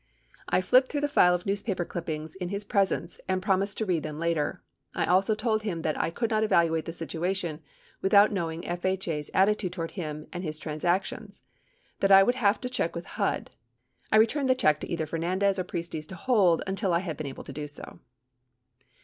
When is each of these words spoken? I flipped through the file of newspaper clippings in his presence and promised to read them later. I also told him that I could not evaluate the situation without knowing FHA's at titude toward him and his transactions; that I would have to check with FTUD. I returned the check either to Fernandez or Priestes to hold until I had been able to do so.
I 0.49 0.61
flipped 0.61 0.91
through 0.91 1.01
the 1.01 1.07
file 1.07 1.35
of 1.35 1.45
newspaper 1.45 1.85
clippings 1.85 2.33
in 2.33 2.49
his 2.49 2.63
presence 2.63 3.19
and 3.27 3.39
promised 3.39 3.77
to 3.77 3.85
read 3.85 4.01
them 4.01 4.17
later. 4.17 4.63
I 4.95 5.05
also 5.05 5.35
told 5.35 5.61
him 5.61 5.83
that 5.83 5.95
I 5.95 6.09
could 6.09 6.31
not 6.31 6.41
evaluate 6.43 6.85
the 6.85 6.91
situation 6.91 7.61
without 8.01 8.31
knowing 8.31 8.63
FHA's 8.63 9.29
at 9.35 9.47
titude 9.47 9.71
toward 9.73 9.91
him 9.91 10.25
and 10.33 10.43
his 10.43 10.57
transactions; 10.57 11.43
that 11.99 12.11
I 12.11 12.23
would 12.23 12.33
have 12.33 12.59
to 12.61 12.67
check 12.67 12.95
with 12.95 13.05
FTUD. 13.05 13.49
I 14.11 14.17
returned 14.17 14.49
the 14.49 14.55
check 14.55 14.83
either 14.83 15.05
to 15.05 15.09
Fernandez 15.11 15.59
or 15.59 15.63
Priestes 15.63 16.07
to 16.07 16.15
hold 16.15 16.63
until 16.65 16.93
I 16.95 16.99
had 17.01 17.15
been 17.15 17.27
able 17.27 17.43
to 17.43 17.53
do 17.53 17.67
so. 17.67 17.99